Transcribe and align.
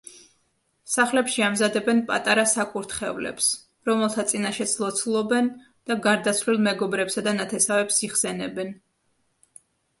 სახლებში 0.93 1.43
ამზადებენ 1.47 1.99
პატარა 2.07 2.45
საკურთხევლებს, 2.53 3.51
რომელთა 3.91 4.25
წინაშეც 4.33 4.75
ლოცულობენ 4.85 5.53
და 5.91 6.01
გარდაცვლილ 6.09 6.61
მეგობრებსა 6.71 7.27
და 7.31 7.39
ნათესავებს 7.41 8.05
იხსენებენ. 8.11 8.77